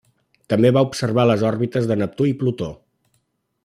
També 0.53 0.71
va 0.77 0.83
observar 0.87 1.27
les 1.33 1.45
òrbites 1.51 1.89
de 1.93 2.01
Neptú 2.03 2.31
i 2.31 2.37
Plutó. 2.43 2.75